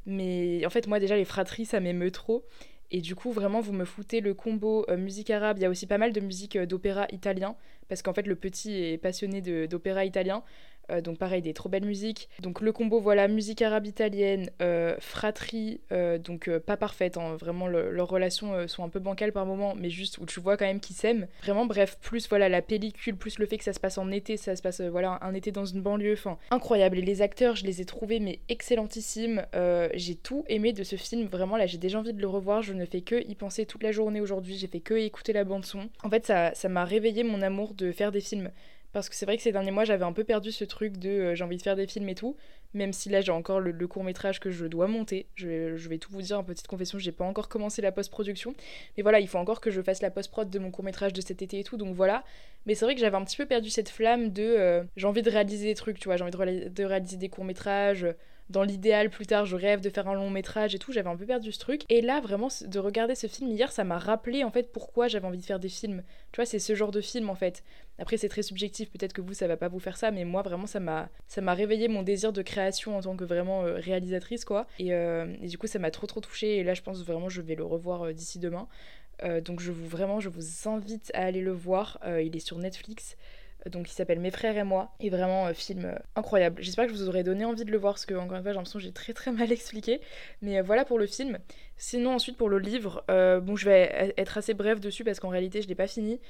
Mais 0.06 0.64
en 0.64 0.70
fait, 0.70 0.86
moi, 0.86 1.00
déjà, 1.00 1.16
les 1.16 1.24
fratries, 1.24 1.66
ça 1.66 1.80
m'émeut 1.80 2.10
trop. 2.10 2.44
Et 2.90 3.00
du 3.00 3.14
coup, 3.14 3.32
vraiment, 3.32 3.60
vous 3.60 3.72
me 3.72 3.84
foutez 3.84 4.20
le 4.20 4.32
combo 4.32 4.86
euh, 4.88 4.96
musique 4.96 5.30
arabe. 5.30 5.58
Il 5.58 5.62
y 5.62 5.66
a 5.66 5.70
aussi 5.70 5.86
pas 5.86 5.98
mal 5.98 6.12
de 6.12 6.20
musique 6.20 6.56
euh, 6.56 6.64
d'opéra 6.66 7.06
italien, 7.12 7.56
parce 7.88 8.00
qu'en 8.02 8.14
fait, 8.14 8.26
le 8.26 8.34
petit 8.34 8.82
est 8.82 8.98
passionné 8.98 9.42
d'opéra 9.66 10.04
italien. 10.04 10.42
Euh, 10.90 11.00
donc 11.00 11.18
pareil, 11.18 11.42
des 11.42 11.54
trop 11.54 11.68
belles 11.68 11.84
musiques. 11.84 12.28
Donc 12.40 12.60
le 12.60 12.72
combo, 12.72 13.00
voilà, 13.00 13.28
musique 13.28 13.62
arabe 13.62 13.86
italienne, 13.86 14.50
euh, 14.62 14.96
fratrie, 15.00 15.80
euh, 15.92 16.18
donc 16.18 16.50
pas 16.58 16.76
parfaite, 16.76 17.16
hein. 17.16 17.36
vraiment 17.36 17.66
leurs 17.66 18.08
relations 18.08 18.66
sont 18.68 18.84
un 18.84 18.88
peu 18.88 18.98
bancales 18.98 19.32
par 19.32 19.46
moment, 19.46 19.74
mais 19.74 19.90
juste 19.90 20.18
où 20.18 20.26
tu 20.26 20.40
vois 20.40 20.56
quand 20.56 20.64
même 20.64 20.80
qu'ils 20.80 20.96
s'aiment. 20.96 21.26
Vraiment, 21.42 21.66
bref, 21.66 21.98
plus 22.00 22.28
voilà 22.28 22.48
la 22.48 22.62
pellicule, 22.62 23.16
plus 23.16 23.38
le 23.38 23.46
fait 23.46 23.58
que 23.58 23.64
ça 23.64 23.72
se 23.72 23.80
passe 23.80 23.98
en 23.98 24.10
été, 24.10 24.36
ça 24.36 24.56
se 24.56 24.62
passe 24.62 24.80
voilà 24.80 25.18
un 25.22 25.34
été 25.34 25.52
dans 25.52 25.64
une 25.64 25.82
banlieue, 25.82 26.14
enfin 26.14 26.38
incroyable. 26.50 26.98
Et 26.98 27.02
les 27.02 27.22
acteurs, 27.22 27.56
je 27.56 27.64
les 27.64 27.80
ai 27.80 27.84
trouvés 27.84 28.20
mais 28.20 28.40
excellentissimes. 28.48 29.44
j'ai 29.94 30.14
tout 30.14 30.44
aimé 30.48 30.72
de 30.72 30.82
ce 30.82 30.96
film, 30.96 31.26
vraiment 31.26 31.56
là 31.56 31.66
j'ai 31.66 31.78
déjà 31.78 31.98
envie 31.98 32.12
de 32.12 32.20
le 32.20 32.28
revoir, 32.28 32.62
je 32.62 32.72
ne 32.72 32.84
fais 32.84 33.00
que 33.00 33.26
y 33.28 33.34
penser 33.34 33.66
toute 33.66 33.82
la 33.82 33.92
journée 33.92 34.20
aujourd'hui, 34.20 34.56
j'ai 34.56 34.66
fait 34.66 34.80
que 34.80 34.94
écouter 34.94 35.32
la 35.32 35.44
bande 35.44 35.64
son. 35.64 35.88
En 36.02 36.10
fait 36.10 36.26
ça 36.26 36.68
m'a 36.68 36.84
réveillé 36.84 37.24
mon 37.24 37.42
amour 37.42 37.74
de 37.74 37.92
faire 37.92 38.12
des 38.12 38.20
films. 38.20 38.50
Parce 38.98 39.08
que 39.08 39.14
c'est 39.14 39.26
vrai 39.26 39.36
que 39.36 39.42
ces 39.42 39.52
derniers 39.52 39.70
mois, 39.70 39.84
j'avais 39.84 40.04
un 40.04 40.12
peu 40.12 40.24
perdu 40.24 40.52
ce 40.52 40.64
truc 40.64 40.96
de 40.96 41.08
euh, 41.08 41.34
j'ai 41.34 41.44
envie 41.44 41.56
de 41.56 41.62
faire 41.62 41.76
des 41.76 41.86
films 41.86 42.08
et 42.08 42.14
tout. 42.14 42.36
Même 42.74 42.92
si 42.92 43.08
là, 43.08 43.20
j'ai 43.20 43.32
encore 43.32 43.60
le, 43.60 43.72
court 43.86 44.04
métrage 44.04 44.40
que 44.40 44.50
je 44.50 44.66
dois 44.66 44.88
monter. 44.88 45.26
Je 45.36 45.88
vais, 45.88 45.98
tout 45.98 46.12
vous 46.12 46.20
dire, 46.20 46.38
en 46.38 46.44
petite 46.44 46.66
confession, 46.66 46.98
j'ai 46.98 47.12
pas 47.12 47.24
encore 47.24 47.48
commencé 47.48 47.80
la 47.80 47.92
post-production. 47.92 48.54
Mais 48.96 49.02
voilà, 49.02 49.20
il 49.20 49.28
faut 49.28 49.38
encore 49.38 49.60
que 49.60 49.70
je 49.70 49.80
fasse 49.80 50.02
la 50.02 50.10
post-prod 50.10 50.50
de 50.50 50.58
mon 50.58 50.70
court 50.70 50.84
métrage 50.84 51.12
de 51.12 51.20
cet 51.20 51.40
été 51.42 51.60
et 51.60 51.64
tout. 51.64 51.76
Donc 51.76 51.94
voilà. 51.94 52.24
Mais 52.66 52.74
c'est 52.74 52.84
vrai 52.84 52.94
que 52.94 53.00
j'avais 53.00 53.16
un 53.16 53.24
petit 53.24 53.36
peu 53.36 53.46
perdu 53.46 53.70
cette 53.70 53.88
flamme 53.88 54.30
de 54.30 54.42
euh, 54.42 54.82
j'ai 54.96 55.06
envie 55.06 55.22
de 55.22 55.30
réaliser 55.30 55.66
des 55.66 55.74
trucs, 55.74 55.98
tu 55.98 56.08
vois. 56.08 56.16
J'ai 56.16 56.24
envie 56.24 56.32
de, 56.32 56.68
de 56.68 56.84
réaliser 56.84 57.16
des 57.16 57.28
courts 57.28 57.44
métrages 57.44 58.06
dans 58.50 58.62
l'idéal, 58.62 59.10
plus 59.10 59.26
tard, 59.26 59.44
je 59.44 59.56
rêve 59.56 59.80
de 59.80 59.90
faire 59.90 60.08
un 60.08 60.14
long 60.14 60.30
métrage 60.30 60.74
et 60.74 60.78
tout. 60.78 60.92
J'avais 60.92 61.10
un 61.10 61.16
peu 61.16 61.26
perdu 61.26 61.52
ce 61.52 61.58
truc. 61.58 61.82
Et 61.88 62.00
là, 62.00 62.20
vraiment, 62.20 62.48
de 62.66 62.78
regarder 62.78 63.14
ce 63.14 63.26
film 63.26 63.50
hier, 63.50 63.70
ça 63.72 63.84
m'a 63.84 63.98
rappelé 63.98 64.44
en 64.44 64.50
fait 64.50 64.72
pourquoi 64.72 65.08
j'avais 65.08 65.26
envie 65.26 65.38
de 65.38 65.44
faire 65.44 65.60
des 65.60 65.68
films. 65.68 66.02
Tu 66.32 66.36
vois, 66.36 66.46
c'est 66.46 66.58
ce 66.58 66.74
genre 66.74 66.90
de 66.90 67.00
film 67.00 67.28
en 67.30 67.34
fait. 67.34 67.62
Après, 67.98 68.16
c'est 68.16 68.28
très 68.28 68.42
subjectif. 68.42 68.90
Peut-être 68.90 69.12
que 69.12 69.20
vous, 69.20 69.34
ça 69.34 69.48
va 69.48 69.56
pas 69.56 69.68
vous 69.68 69.80
faire 69.80 69.96
ça, 69.96 70.10
mais 70.10 70.24
moi, 70.24 70.42
vraiment, 70.42 70.66
ça 70.66 70.80
m'a, 70.80 71.08
ça 71.26 71.40
m'a 71.40 71.54
réveillé 71.54 71.88
mon 71.88 72.02
désir 72.02 72.32
de 72.32 72.42
création 72.42 72.96
en 72.96 73.00
tant 73.02 73.16
que 73.16 73.24
vraiment 73.24 73.64
euh, 73.64 73.74
réalisatrice, 73.74 74.44
quoi. 74.44 74.66
Euh, 74.80 75.34
et, 75.42 75.48
du 75.48 75.58
coup, 75.58 75.66
ça 75.66 75.78
m'a 75.78 75.90
trop, 75.90 76.06
trop 76.06 76.20
touché. 76.20 76.58
Et 76.58 76.64
là, 76.64 76.74
je 76.74 76.82
pense 76.82 77.04
vraiment, 77.04 77.28
je 77.28 77.42
vais 77.42 77.56
le 77.56 77.64
revoir 77.64 78.02
euh, 78.04 78.12
d'ici 78.12 78.38
demain. 78.38 78.68
donc, 79.44 79.58
je 79.60 79.72
vous 79.72 79.88
vraiment, 79.88 80.20
je 80.20 80.28
vous 80.28 80.68
invite 80.68 81.10
à 81.12 81.24
aller 81.24 81.40
le 81.40 81.50
voir. 81.50 81.98
il 82.22 82.36
est 82.36 82.46
sur 82.46 82.56
Netflix 82.58 83.16
donc 83.68 83.90
il 83.90 83.92
s'appelle 83.92 84.20
Mes 84.20 84.30
frères 84.30 84.56
et 84.56 84.64
moi, 84.64 84.92
et 85.00 85.10
vraiment 85.10 85.46
un 85.46 85.50
euh, 85.50 85.54
film 85.54 85.84
euh, 85.84 85.94
incroyable. 86.16 86.62
J'espère 86.62 86.86
que 86.86 86.92
je 86.92 86.98
vous 86.98 87.08
aurais 87.08 87.22
donné 87.22 87.44
envie 87.44 87.64
de 87.64 87.70
le 87.70 87.78
voir, 87.78 87.94
parce 87.94 88.06
que 88.06 88.14
encore 88.14 88.36
une 88.36 88.42
fois 88.42 88.52
j'ai 88.52 88.56
l'impression 88.56 88.78
que 88.78 88.84
j'ai 88.84 88.92
très 88.92 89.12
très 89.12 89.32
mal 89.32 89.50
expliqué, 89.52 90.00
mais 90.42 90.58
euh, 90.58 90.62
voilà 90.62 90.84
pour 90.84 90.98
le 90.98 91.06
film. 91.06 91.38
Sinon 91.76 92.14
ensuite 92.14 92.36
pour 92.36 92.48
le 92.48 92.58
livre, 92.58 93.04
bon 93.08 93.54
je 93.54 93.64
vais 93.64 94.12
être 94.16 94.36
assez 94.36 94.52
bref 94.52 94.80
dessus 94.80 95.04
parce 95.04 95.20
qu'en 95.20 95.28
réalité 95.28 95.62
je 95.62 95.68
l'ai 95.68 95.76
pas 95.76 95.86
fini. 95.86 96.20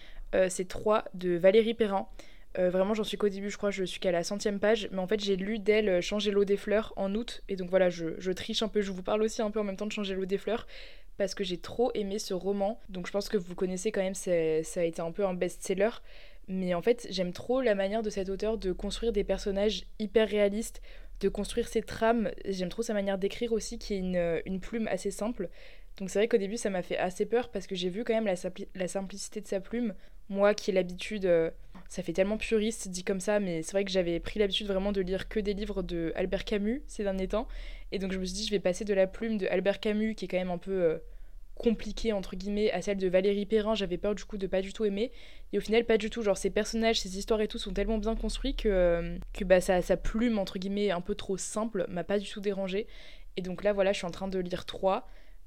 c'est 0.48 0.68
3 0.68 1.04
de 1.14 1.36
Valérie 1.36 1.72
Perrin. 1.72 2.06
vraiment, 2.54 2.92
j'en 2.92 3.02
suis 3.02 3.16
qu'au 3.16 3.30
début, 3.30 3.48
je 3.48 3.56
crois, 3.56 3.70
je 3.70 3.84
suis 3.84 3.98
qu'à 3.98 4.12
la 4.12 4.22
centième 4.24 4.60
page, 4.60 4.90
mais 4.92 4.98
en 4.98 5.06
fait, 5.06 5.20
j'ai 5.20 5.36
lu 5.36 5.58
d'elle 5.58 6.02
Changer 6.02 6.32
l'eau 6.32 6.44
des 6.44 6.58
fleurs 6.58 6.92
en 6.96 7.14
août, 7.14 7.42
et 7.48 7.56
donc 7.56 7.70
voilà, 7.70 7.88
je, 7.88 8.08
je, 8.18 8.30
triche 8.30 8.62
un 8.62 8.68
peu, 8.68 8.82
je 8.82 8.92
vous 8.92 9.02
parle 9.02 9.22
aussi 9.22 9.40
un 9.40 9.50
peu 9.50 9.58
en 9.58 9.64
même 9.64 9.78
temps 9.78 9.86
de 9.86 9.92
Changer 9.92 10.14
l'eau 10.14 10.26
des 10.26 10.36
fleurs, 10.36 10.66
parce 11.18 11.34
que 11.34 11.44
j'ai 11.44 11.58
trop 11.58 11.90
aimé 11.94 12.18
ce 12.18 12.32
roman, 12.32 12.80
donc 12.88 13.06
je 13.06 13.12
pense 13.12 13.28
que 13.28 13.36
vous 13.36 13.54
connaissez 13.54 13.90
quand 13.90 14.00
même, 14.00 14.14
ça 14.14 14.30
a 14.30 14.84
été 14.84 15.02
un 15.02 15.10
peu 15.10 15.26
un 15.26 15.34
best-seller, 15.34 15.90
mais 16.48 16.74
en 16.74 16.82
fait, 16.82 17.06
j'aime 17.10 17.32
trop 17.32 17.60
la 17.60 17.74
manière 17.74 18.02
de 18.02 18.10
cet 18.10 18.28
auteur 18.30 18.58
de 18.58 18.72
construire 18.72 19.12
des 19.12 19.24
personnages 19.24 19.84
hyper 19.98 20.28
réalistes, 20.28 20.80
de 21.20 21.28
construire 21.28 21.68
ses 21.68 21.82
trames. 21.82 22.30
J'aime 22.46 22.68
trop 22.70 22.82
sa 22.82 22.94
manière 22.94 23.18
d'écrire 23.18 23.52
aussi, 23.52 23.78
qui 23.78 23.94
est 23.94 23.98
une, 23.98 24.40
une 24.46 24.60
plume 24.60 24.88
assez 24.88 25.10
simple. 25.10 25.48
Donc 25.98 26.10
c'est 26.10 26.20
vrai 26.20 26.28
qu'au 26.28 26.38
début, 26.38 26.56
ça 26.56 26.70
m'a 26.70 26.82
fait 26.82 26.96
assez 26.96 27.26
peur 27.26 27.50
parce 27.50 27.66
que 27.66 27.74
j'ai 27.74 27.88
vu 27.88 28.04
quand 28.04 28.14
même 28.14 28.26
la, 28.26 28.34
la, 28.74 28.88
simplicité 28.88 29.40
de 29.40 29.46
sa 29.46 29.60
plume. 29.60 29.94
Moi 30.28 30.54
qui 30.54 30.70
ai 30.70 30.74
l'habitude, 30.74 31.26
euh, 31.26 31.50
ça 31.88 32.02
fait 32.02 32.12
tellement 32.12 32.38
puriste 32.38 32.88
dit 32.88 33.02
comme 33.02 33.20
ça, 33.20 33.40
mais 33.40 33.62
c'est 33.62 33.72
vrai 33.72 33.84
que 33.84 33.90
j'avais 33.90 34.20
pris 34.20 34.38
l'habitude 34.38 34.68
vraiment 34.68 34.92
de 34.92 35.00
lire 35.00 35.28
que 35.28 35.40
des 35.40 35.54
livres 35.54 35.82
de 35.82 36.12
Albert 36.14 36.44
Camus 36.44 36.82
ces 36.86 37.02
derniers 37.02 37.28
temps. 37.28 37.48
Et 37.92 37.98
donc 37.98 38.12
je 38.12 38.18
me 38.18 38.24
suis 38.24 38.34
dit, 38.34 38.46
je 38.46 38.50
vais 38.50 38.60
passer 38.60 38.84
de 38.84 38.94
la 38.94 39.06
plume 39.06 39.38
de 39.38 39.46
Albert 39.48 39.80
Camus, 39.80 40.14
qui 40.14 40.26
est 40.26 40.28
quand 40.28 40.38
même 40.38 40.50
un 40.50 40.58
peu... 40.58 40.82
Euh, 40.82 40.98
compliquée 41.58 42.12
entre 42.12 42.36
guillemets 42.36 42.70
à 42.70 42.80
celle 42.80 42.96
de 42.96 43.08
Valérie 43.08 43.44
Perrin, 43.46 43.74
j'avais 43.74 43.98
peur 43.98 44.14
du 44.14 44.24
coup 44.24 44.38
de 44.38 44.46
pas 44.46 44.62
du 44.62 44.72
tout 44.72 44.84
aimer. 44.84 45.12
Et 45.52 45.58
au 45.58 45.60
final 45.60 45.84
pas 45.84 45.98
du 45.98 46.08
tout, 46.08 46.22
genre 46.22 46.38
ces 46.38 46.50
personnages, 46.50 47.00
ces 47.00 47.18
histoires 47.18 47.40
et 47.40 47.48
tout 47.48 47.58
sont 47.58 47.72
tellement 47.72 47.98
bien 47.98 48.16
construits 48.16 48.54
que, 48.54 48.68
euh, 48.68 49.18
que 49.34 49.44
bah 49.44 49.60
ça, 49.60 49.82
sa 49.82 49.96
plume 49.96 50.38
entre 50.38 50.58
guillemets 50.58 50.90
un 50.90 51.00
peu 51.00 51.14
trop 51.14 51.36
simple 51.36 51.84
m'a 51.88 52.04
pas 52.04 52.18
du 52.18 52.28
tout 52.28 52.40
dérangé. 52.40 52.86
Et 53.36 53.42
donc 53.42 53.62
là 53.62 53.72
voilà 53.72 53.92
je 53.92 53.98
suis 53.98 54.06
en 54.06 54.10
train 54.10 54.28
de 54.28 54.38
lire 54.38 54.64
3. 54.64 55.06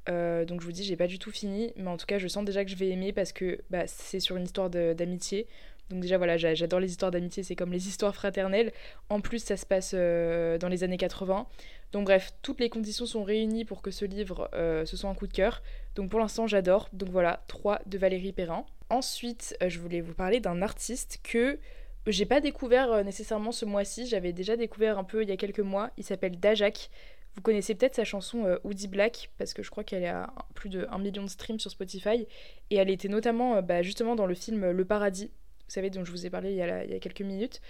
Euh, 0.10 0.46
donc 0.46 0.62
je 0.62 0.66
vous 0.66 0.72
dis 0.72 0.84
j'ai 0.84 0.96
pas 0.96 1.08
du 1.08 1.20
tout 1.20 1.32
fini, 1.32 1.74
mais 1.76 1.88
en 1.88 1.98
tout 1.98 2.06
cas 2.06 2.18
je 2.18 2.28
sens 2.28 2.44
déjà 2.44 2.66
que 2.66 2.72
je 2.72 2.76
vais 2.76 2.90
aimer 2.90 3.14
parce 3.14 3.32
que 3.32 3.60
bah, 3.70 3.88
c'est 3.88 4.20
sur 4.20 4.36
une 4.38 4.44
histoire 4.44 4.70
d'amitié. 4.70 5.48
Donc 5.90 6.02
déjà 6.02 6.18
voilà, 6.18 6.38
j'adore 6.38 6.80
les 6.80 6.90
histoires 6.90 7.12
d'amitié, 7.12 7.44
c'est 7.44 7.56
comme 7.56 7.72
les 7.72 7.88
histoires 7.88 8.16
fraternelles. 8.16 8.72
En 9.10 9.20
plus 9.20 9.44
ça 9.44 9.58
se 9.58 9.66
passe 9.66 9.92
euh, 9.94 10.58
dans 10.58 10.70
les 10.70 10.84
années 10.84 10.98
80. 10.98 11.48
Donc 11.92 12.06
bref, 12.06 12.34
toutes 12.42 12.60
les 12.60 12.70
conditions 12.70 13.06
sont 13.06 13.24
réunies 13.24 13.66
pour 13.66 13.82
que 13.82 13.92
ce 13.92 14.06
livre 14.06 14.50
euh, 14.54 14.86
soit 14.86 15.10
un 15.10 15.16
coup 15.16 15.28
de 15.28 15.34
cœur. 15.34 15.62
Donc 15.96 16.10
pour 16.10 16.20
l'instant 16.20 16.48
j'adore. 16.48 16.90
Donc 16.94 17.10
voilà, 17.10 17.44
3 17.48 17.82
de 17.86 17.98
Valérie 17.98 18.32
Perrin. 18.32 18.66
Ensuite, 18.90 19.56
euh, 19.62 19.70
je 19.70 19.80
voulais 19.80 20.02
vous 20.02 20.14
parler 20.14 20.40
d'un 20.40 20.62
artiste 20.62 21.20
que 21.24 21.60
j'ai 22.08 22.26
pas 22.26 22.42
découvert 22.42 23.04
nécessairement 23.04 23.52
ce 23.52 23.64
mois-ci, 23.66 24.08
j'avais 24.08 24.34
déjà 24.34 24.58
découvert 24.58 24.98
un 24.98 25.04
peu 25.04 25.22
il 25.22 25.30
y 25.30 25.32
a 25.32 25.38
quelques 25.38 25.60
mois. 25.60 25.92
Il 25.98 26.04
s'appelle 26.04 26.40
Dajak. 26.40 26.90
Vous 27.36 27.42
connaissez 27.42 27.76
peut-être 27.76 27.96
sa 27.96 28.04
chanson 28.04 28.58
Woody 28.64 28.88
Black, 28.88 29.30
parce 29.38 29.54
que 29.54 29.62
je 29.64 29.70
crois 29.70 29.84
qu'elle 29.84 30.06
a 30.06 30.34
plus 30.56 30.70
de 30.70 30.88
1 30.90 30.98
million 30.98 31.24
de 31.24 31.30
streams 31.30 31.60
sur 31.60 31.70
Spotify. 31.70 32.28
Et 32.72 32.76
elle 32.76 32.90
était 32.90 33.08
notamment 33.08 33.62
bah, 33.62 33.84
justement 33.84 34.16
dans 34.16 34.26
le 34.26 34.34
film 34.34 34.72
Le 34.72 34.84
Paradis, 34.84 35.30
vous 35.72 35.76
savez, 35.76 35.90
dont 35.90 36.04
je 36.04 36.12
vous 36.12 36.26
ai 36.26 36.30
parlé 36.30 36.52
il 36.52 36.58
y 36.58 36.62
a, 36.62 37.00
quelques 37.00 37.22
minutes. 37.22 37.62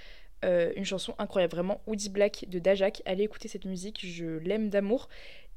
Une 0.44 0.86
chanson 0.86 1.14
incroyable, 1.20 1.52
vraiment 1.52 1.82
Woody 1.88 2.10
Black 2.10 2.46
de 2.48 2.60
Dajak. 2.60 3.02
Allez 3.06 3.24
écouter 3.24 3.48
cette 3.48 3.66
musique, 3.66 4.06
je 4.06 4.26
l'aime 4.40 4.70
d'amour. 4.70 5.08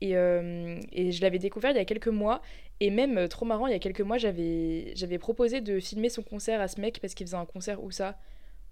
Et, 0.00 0.10
et, 0.10 1.12
je 1.12 1.22
l'avais 1.22 1.38
découvert 1.38 1.70
il 1.70 1.76
y 1.76 1.80
a 1.80 1.84
quelques 1.84 2.08
mois. 2.08 2.42
Et 2.80 2.90
même, 2.90 3.28
trop 3.28 3.46
marrant, 3.46 3.66
il 3.66 3.72
y 3.72 3.76
a 3.76 3.78
quelques 3.78 4.00
mois, 4.00 4.18
j'avais 4.18 5.18
proposé 5.18 5.60
de 5.60 5.80
filmer 5.80 6.08
son 6.08 6.22
concert 6.22 6.60
à 6.60 6.68
ce 6.68 6.80
mec 6.80 7.00
parce 7.00 7.14
qu'il 7.14 7.26
faisait 7.26 7.36
un 7.36 7.46
concert 7.46 7.82
où 7.82 7.90
ça 7.90 8.18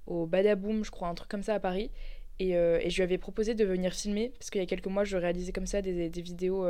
Au 0.06 0.26
Badaboom, 0.26 0.84
je 0.84 0.90
crois, 0.90 1.08
un 1.08 1.14
truc 1.14 1.30
comme 1.30 1.42
ça 1.42 1.54
à 1.54 1.60
Paris. 1.60 1.90
Et, 2.38 2.50
et, 2.50 2.90
je 2.90 2.96
lui 2.96 3.02
avais 3.02 3.18
proposé 3.18 3.54
de 3.54 3.64
venir 3.64 3.94
filmer 3.94 4.30
parce 4.38 4.50
qu'il 4.50 4.60
y 4.60 4.64
a 4.64 4.66
quelques 4.66 4.88
mois, 4.88 5.04
je 5.04 5.16
réalisais 5.16 5.52
comme 5.52 5.66
ça 5.66 5.80
des, 5.80 6.10
des 6.10 6.22
vidéos 6.22 6.66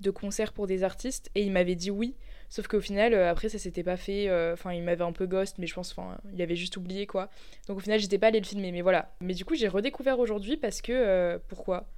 de 0.00 0.10
concert 0.10 0.52
pour 0.52 0.66
des 0.66 0.82
artistes. 0.82 1.30
Et 1.34 1.42
il 1.42 1.52
m'avait 1.52 1.76
dit 1.76 1.90
oui. 1.90 2.16
Sauf 2.48 2.68
qu'au 2.68 2.80
final, 2.80 3.14
euh, 3.14 3.30
après, 3.30 3.48
ça 3.48 3.58
s'était 3.58 3.82
pas 3.82 3.96
fait. 3.96 4.28
Euh, 4.28 4.52
enfin, 4.52 4.72
il 4.72 4.82
m'avait 4.82 5.04
un 5.04 5.12
peu 5.12 5.26
ghost, 5.26 5.56
mais 5.58 5.66
je 5.66 5.74
pense, 5.74 5.92
enfin, 5.92 6.18
il 6.32 6.40
avait 6.42 6.56
juste 6.56 6.76
oublié 6.76 7.06
quoi. 7.06 7.28
Donc 7.68 7.78
au 7.78 7.80
final, 7.80 7.98
j'étais 7.98 8.18
pas 8.18 8.28
allée 8.28 8.40
le 8.40 8.46
filmer, 8.46 8.72
mais 8.72 8.82
voilà. 8.82 9.14
Mais 9.20 9.34
du 9.34 9.44
coup, 9.44 9.54
j'ai 9.54 9.68
redécouvert 9.68 10.18
aujourd'hui 10.18 10.56
parce 10.56 10.80
que. 10.80 10.92
Euh, 10.92 11.38
pourquoi? 11.48 11.88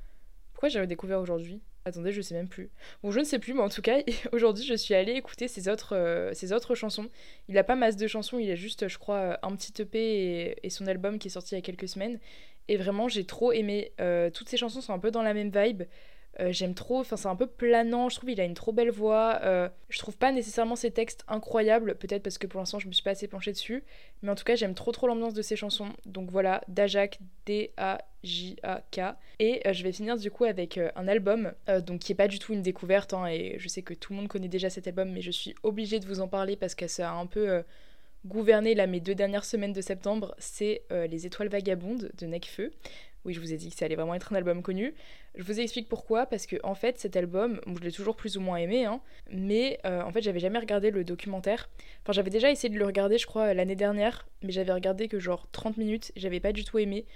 Pourquoi 0.52 0.68
j'ai 0.68 0.80
redécouvert 0.80 1.20
aujourd'hui? 1.20 1.60
Attendez, 1.84 2.12
je 2.12 2.20
sais 2.20 2.34
même 2.34 2.48
plus. 2.48 2.70
Bon, 3.02 3.10
je 3.10 3.20
ne 3.20 3.24
sais 3.24 3.38
plus, 3.38 3.54
mais 3.54 3.60
en 3.62 3.68
tout 3.68 3.82
cas, 3.82 3.98
aujourd'hui, 4.32 4.64
je 4.64 4.74
suis 4.74 4.94
allée 4.94 5.12
écouter 5.12 5.48
ses 5.48 5.68
autres, 5.68 6.30
ses 6.34 6.52
autres 6.52 6.74
chansons. 6.74 7.08
Il 7.48 7.56
a 7.56 7.64
pas 7.64 7.76
masse 7.76 7.96
de 7.96 8.06
chansons, 8.06 8.38
il 8.38 8.50
a 8.50 8.56
juste, 8.56 8.88
je 8.88 8.98
crois, 8.98 9.38
un 9.42 9.54
petit 9.54 9.80
EP 9.80 9.98
et, 9.98 10.66
et 10.66 10.70
son 10.70 10.86
album 10.86 11.18
qui 11.18 11.28
est 11.28 11.30
sorti 11.30 11.54
il 11.54 11.58
y 11.58 11.60
a 11.60 11.62
quelques 11.62 11.88
semaines. 11.88 12.18
Et 12.66 12.76
vraiment, 12.76 13.08
j'ai 13.08 13.24
trop 13.24 13.52
aimé. 13.52 13.92
toutes 14.34 14.48
ces 14.48 14.56
chansons 14.56 14.80
sont 14.80 14.92
un 14.92 14.98
peu 14.98 15.10
dans 15.10 15.22
la 15.22 15.32
même 15.32 15.50
vibe. 15.50 15.84
Euh, 16.40 16.52
j'aime 16.52 16.74
trop, 16.74 17.00
enfin 17.00 17.16
c'est 17.16 17.26
un 17.26 17.34
peu 17.34 17.48
planant, 17.48 18.08
je 18.08 18.16
trouve 18.16 18.30
il 18.30 18.40
a 18.40 18.44
une 18.44 18.54
trop 18.54 18.70
belle 18.70 18.90
voix. 18.90 19.40
Euh, 19.42 19.68
je 19.88 19.98
trouve 19.98 20.16
pas 20.16 20.30
nécessairement 20.30 20.76
ses 20.76 20.92
textes 20.92 21.24
incroyables, 21.26 21.96
peut-être 21.96 22.22
parce 22.22 22.38
que 22.38 22.46
pour 22.46 22.60
l'instant 22.60 22.78
je 22.78 22.86
me 22.86 22.92
suis 22.92 23.02
pas 23.02 23.10
assez 23.10 23.26
penchée 23.26 23.50
dessus, 23.50 23.82
mais 24.22 24.30
en 24.30 24.36
tout 24.36 24.44
cas 24.44 24.54
j'aime 24.54 24.74
trop 24.74 24.92
trop 24.92 25.08
l'ambiance 25.08 25.34
de 25.34 25.42
ses 25.42 25.56
chansons. 25.56 25.88
Donc 26.06 26.30
voilà, 26.30 26.62
Dajak, 26.68 27.18
D-A-J-A-K. 27.46 29.00
Et 29.40 29.66
euh, 29.66 29.72
je 29.72 29.82
vais 29.82 29.90
finir 29.90 30.16
du 30.16 30.30
coup 30.30 30.44
avec 30.44 30.78
un 30.94 31.08
album, 31.08 31.52
donc 31.84 32.00
qui 32.00 32.12
est 32.12 32.16
pas 32.16 32.28
du 32.28 32.38
tout 32.38 32.52
une 32.52 32.62
découverte, 32.62 33.14
hein, 33.14 33.26
et 33.26 33.56
je 33.58 33.66
sais 33.68 33.82
que 33.82 33.94
tout 33.94 34.12
le 34.12 34.18
monde 34.18 34.28
connaît 34.28 34.48
déjà 34.48 34.70
cet 34.70 34.86
album, 34.86 35.10
mais 35.10 35.22
je 35.22 35.32
suis 35.32 35.56
obligée 35.64 35.98
de 35.98 36.06
vous 36.06 36.20
en 36.20 36.28
parler 36.28 36.54
parce 36.54 36.76
que 36.76 36.86
ça 36.86 37.10
a 37.10 37.14
un 37.14 37.26
peu 37.26 37.64
gouverné 38.26 38.74
là 38.74 38.86
mes 38.86 39.00
deux 39.00 39.14
dernières 39.14 39.44
semaines 39.44 39.72
de 39.72 39.80
septembre, 39.80 40.34
c'est 40.38 40.82
Les 40.90 41.26
Étoiles 41.26 41.48
Vagabondes 41.48 42.10
de 42.16 42.26
Necfeu. 42.26 42.72
Oui, 43.24 43.34
je 43.34 43.40
vous 43.40 43.52
ai 43.52 43.56
dit 43.56 43.70
que 43.70 43.76
ça 43.76 43.84
allait 43.84 43.96
vraiment 43.96 44.14
être 44.14 44.32
un 44.32 44.36
album 44.36 44.62
connu. 44.62 44.94
Je 45.34 45.42
vous 45.42 45.60
explique 45.60 45.88
pourquoi, 45.88 46.26
parce 46.26 46.46
que 46.46 46.56
en 46.62 46.74
fait 46.74 46.98
cet 46.98 47.16
album, 47.16 47.60
je 47.66 47.84
l'ai 47.84 47.92
toujours 47.92 48.16
plus 48.16 48.36
ou 48.36 48.40
moins 48.40 48.56
aimé, 48.56 48.84
hein, 48.84 49.00
mais 49.30 49.78
euh, 49.84 50.02
en 50.02 50.12
fait 50.12 50.22
j'avais 50.22 50.40
jamais 50.40 50.58
regardé 50.58 50.90
le 50.90 51.04
documentaire. 51.04 51.68
Enfin 52.02 52.12
j'avais 52.12 52.30
déjà 52.30 52.50
essayé 52.50 52.72
de 52.72 52.78
le 52.78 52.86
regarder 52.86 53.18
je 53.18 53.26
crois 53.26 53.54
l'année 53.54 53.76
dernière, 53.76 54.26
mais 54.42 54.52
j'avais 54.52 54.72
regardé 54.72 55.08
que 55.08 55.18
genre 55.18 55.48
30 55.52 55.76
minutes, 55.76 56.12
j'avais 56.16 56.40
pas 56.40 56.52
du 56.52 56.64
tout 56.64 56.78
aimé, 56.78 57.06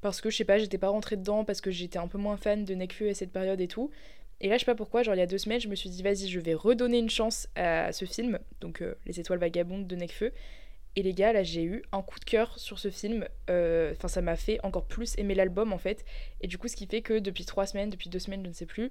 parce 0.00 0.20
que 0.20 0.30
je 0.30 0.36
sais 0.36 0.44
pas, 0.44 0.58
j'étais 0.58 0.78
pas 0.78 0.88
rentrée 0.88 1.16
dedans, 1.16 1.44
parce 1.44 1.60
que 1.60 1.70
j'étais 1.70 1.98
un 1.98 2.08
peu 2.08 2.18
moins 2.18 2.36
fan 2.36 2.64
de 2.64 2.74
Nekfeu 2.74 3.08
à 3.10 3.14
cette 3.14 3.32
période 3.32 3.60
et 3.60 3.68
tout. 3.68 3.90
Et 4.40 4.48
là 4.48 4.54
je 4.54 4.60
sais 4.60 4.66
pas 4.66 4.76
pourquoi, 4.76 5.02
genre 5.02 5.14
il 5.14 5.18
y 5.18 5.22
a 5.22 5.26
deux 5.26 5.38
semaines 5.38 5.60
je 5.60 5.68
me 5.68 5.74
suis 5.74 5.90
dit 5.90 6.02
vas-y 6.02 6.28
je 6.28 6.38
vais 6.38 6.54
redonner 6.54 6.98
une 6.98 7.10
chance 7.10 7.48
à 7.56 7.92
ce 7.92 8.04
film, 8.04 8.38
donc 8.60 8.80
euh, 8.82 8.94
Les 9.06 9.18
étoiles 9.20 9.40
vagabondes 9.40 9.86
de 9.86 9.96
Nekfeu. 9.96 10.32
Et 10.98 11.02
les 11.02 11.14
gars, 11.14 11.32
là, 11.32 11.44
j'ai 11.44 11.62
eu 11.62 11.84
un 11.92 12.02
coup 12.02 12.18
de 12.18 12.24
cœur 12.24 12.58
sur 12.58 12.80
ce 12.80 12.90
film. 12.90 13.24
Euh, 13.50 13.92
enfin, 13.92 14.08
ça 14.08 14.20
m'a 14.20 14.34
fait 14.34 14.58
encore 14.64 14.84
plus 14.84 15.16
aimer 15.16 15.36
l'album, 15.36 15.72
en 15.72 15.78
fait. 15.78 16.04
Et 16.40 16.48
du 16.48 16.58
coup, 16.58 16.66
ce 16.66 16.74
qui 16.74 16.88
fait 16.88 17.02
que 17.02 17.20
depuis 17.20 17.44
trois 17.44 17.66
semaines, 17.66 17.88
depuis 17.88 18.10
deux 18.10 18.18
semaines, 18.18 18.42
je 18.42 18.48
ne 18.48 18.52
sais 18.52 18.66
plus, 18.66 18.90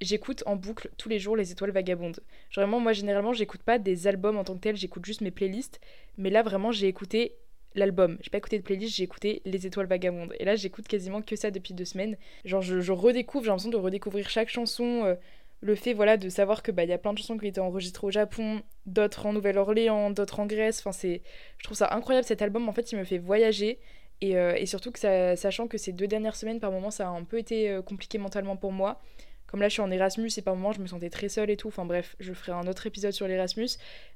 j'écoute 0.00 0.44
en 0.46 0.54
boucle 0.54 0.88
tous 0.98 1.08
les 1.08 1.18
jours 1.18 1.34
les 1.34 1.50
étoiles 1.50 1.72
vagabondes. 1.72 2.20
Genre, 2.50 2.62
vraiment, 2.62 2.78
moi, 2.78 2.92
généralement, 2.92 3.32
j'écoute 3.32 3.64
pas 3.64 3.80
des 3.80 4.06
albums 4.06 4.38
en 4.38 4.44
tant 4.44 4.54
que 4.54 4.60
tel, 4.60 4.76
j'écoute 4.76 5.04
juste 5.04 5.20
mes 5.20 5.32
playlists. 5.32 5.80
Mais 6.16 6.30
là, 6.30 6.44
vraiment, 6.44 6.70
j'ai 6.70 6.86
écouté 6.86 7.34
l'album. 7.74 8.18
J'ai 8.20 8.30
pas 8.30 8.38
écouté 8.38 8.58
de 8.58 8.62
playlist, 8.62 8.94
j'ai 8.94 9.02
écouté 9.02 9.42
Les 9.44 9.66
Étoiles 9.66 9.86
Vagabondes. 9.86 10.34
Et 10.38 10.44
là, 10.44 10.54
j'écoute 10.54 10.86
quasiment 10.86 11.22
que 11.22 11.34
ça 11.34 11.50
depuis 11.50 11.74
deux 11.74 11.84
semaines. 11.84 12.16
Genre, 12.44 12.62
je, 12.62 12.92
redécouvre, 12.92 13.42
j'ai 13.42 13.50
l'impression 13.50 13.70
de 13.70 13.76
redécouvrir 13.78 14.30
chaque 14.30 14.48
chanson. 14.48 15.02
Euh, 15.06 15.16
le 15.60 15.74
fait 15.74 15.92
voilà 15.92 16.16
de 16.16 16.28
savoir 16.28 16.62
que 16.62 16.70
bah 16.70 16.84
il 16.84 16.90
y 16.90 16.92
a 16.92 16.98
plein 16.98 17.12
de 17.12 17.18
chansons 17.18 17.36
qui 17.36 17.46
ont 17.46 17.48
été 17.48 17.60
enregistrées 17.60 18.06
au 18.06 18.10
Japon, 18.10 18.62
d'autres 18.86 19.26
en 19.26 19.32
Nouvelle-Orléans, 19.32 20.10
d'autres 20.10 20.40
en 20.40 20.46
Grèce. 20.46 20.80
Enfin 20.80 20.92
c'est, 20.92 21.22
je 21.58 21.64
trouve 21.64 21.76
ça 21.76 21.88
incroyable 21.92 22.26
cet 22.26 22.42
album. 22.42 22.68
En 22.68 22.72
fait, 22.72 22.92
il 22.92 22.98
me 22.98 23.04
fait 23.04 23.18
voyager 23.18 23.80
et, 24.20 24.36
euh, 24.36 24.54
et 24.56 24.66
surtout 24.66 24.92
que 24.92 24.98
sachant 25.36 25.66
que 25.68 25.78
ces 25.78 25.92
deux 25.92 26.06
dernières 26.06 26.36
semaines 26.36 26.60
par 26.60 26.70
moments 26.70 26.90
ça 26.90 27.08
a 27.08 27.10
un 27.10 27.24
peu 27.24 27.38
été 27.38 27.70
euh, 27.70 27.82
compliqué 27.82 28.18
mentalement 28.18 28.56
pour 28.56 28.72
moi. 28.72 29.00
Comme 29.46 29.60
là 29.60 29.68
je 29.68 29.74
suis 29.74 29.82
en 29.82 29.90
Erasmus 29.90 30.30
et 30.36 30.42
par 30.42 30.54
moments 30.54 30.72
je 30.72 30.80
me 30.80 30.86
sentais 30.86 31.10
très 31.10 31.28
seule 31.28 31.50
et 31.50 31.56
tout. 31.56 31.68
Enfin 31.68 31.84
bref, 31.84 32.14
je 32.20 32.32
ferai 32.32 32.52
un 32.52 32.66
autre 32.68 32.86
épisode 32.86 33.12
sur 33.12 33.26
l'Erasmus. 33.26 33.70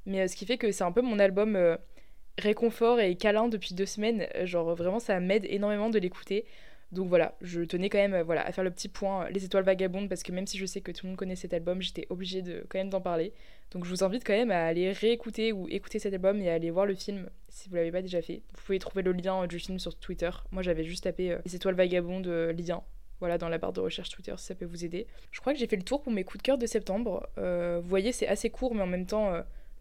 Mais 0.06 0.20
euh, 0.20 0.28
ce 0.28 0.36
qui 0.36 0.46
fait 0.46 0.58
que 0.58 0.70
c'est 0.70 0.84
un 0.84 0.92
peu 0.92 1.02
mon 1.02 1.18
album 1.18 1.58
réconfort 2.38 3.00
et 3.00 3.16
câlin 3.16 3.48
depuis 3.48 3.74
deux 3.74 3.86
semaines. 3.86 4.28
Genre 4.44 4.76
vraiment 4.76 5.00
ça 5.00 5.18
m'aide 5.18 5.44
énormément 5.46 5.90
de 5.90 5.98
l'écouter. 5.98 6.44
Donc 6.92 7.08
voilà, 7.08 7.34
je 7.40 7.62
tenais 7.62 7.88
quand 7.88 7.98
même 7.98 8.20
voilà, 8.20 8.46
à 8.46 8.52
faire 8.52 8.62
le 8.62 8.70
petit 8.70 8.88
point 8.88 9.24
euh, 9.24 9.30
Les 9.30 9.46
Étoiles 9.46 9.64
Vagabondes 9.64 10.10
parce 10.10 10.22
que 10.22 10.30
même 10.30 10.46
si 10.46 10.58
je 10.58 10.66
sais 10.66 10.82
que 10.82 10.92
tout 10.92 11.06
le 11.06 11.10
monde 11.10 11.18
connaît 11.18 11.36
cet 11.36 11.54
album, 11.54 11.80
j'étais 11.80 12.06
obligée 12.10 12.42
de 12.42 12.66
quand 12.68 12.78
même 12.78 12.90
d'en 12.90 13.00
parler. 13.00 13.32
Donc 13.70 13.86
je 13.86 13.90
vous 13.90 14.04
invite 14.04 14.24
quand 14.24 14.34
même 14.34 14.50
à 14.50 14.66
aller 14.66 14.92
réécouter 14.92 15.52
ou 15.52 15.68
écouter 15.70 15.98
cet 15.98 16.12
album 16.12 16.42
et 16.42 16.50
à 16.50 16.54
aller 16.54 16.70
voir 16.70 16.84
le 16.84 16.94
film 16.94 17.30
si 17.48 17.70
vous 17.70 17.76
l'avez 17.76 17.90
pas 17.90 18.02
déjà 18.02 18.20
fait. 18.20 18.42
Vous 18.54 18.62
pouvez 18.66 18.78
trouver 18.78 19.02
le 19.02 19.12
lien 19.12 19.46
du 19.46 19.58
film 19.58 19.78
sur 19.78 19.96
Twitter. 19.96 20.28
Moi 20.50 20.62
j'avais 20.62 20.84
juste 20.84 21.04
tapé 21.04 21.32
euh, 21.32 21.38
Les 21.46 21.56
Étoiles 21.56 21.74
Vagabondes 21.74 22.26
euh, 22.26 22.52
lien. 22.52 22.82
Voilà, 23.20 23.38
dans 23.38 23.48
la 23.48 23.56
barre 23.56 23.72
de 23.72 23.80
recherche 23.80 24.10
Twitter 24.10 24.34
si 24.36 24.44
ça 24.44 24.54
peut 24.54 24.66
vous 24.66 24.84
aider. 24.84 25.06
Je 25.30 25.40
crois 25.40 25.54
que 25.54 25.58
j'ai 25.58 25.68
fait 25.68 25.76
le 25.76 25.84
tour 25.84 26.02
pour 26.02 26.12
mes 26.12 26.24
coups 26.24 26.42
de 26.42 26.42
cœur 26.42 26.58
de 26.58 26.66
septembre. 26.66 27.26
vous 27.36 27.88
voyez, 27.88 28.10
c'est 28.10 28.26
assez 28.26 28.50
court, 28.50 28.74
mais 28.74 28.82
en 28.82 28.86
même 28.88 29.06
temps, 29.06 29.32